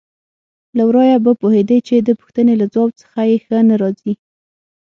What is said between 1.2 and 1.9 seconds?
به پوهېدې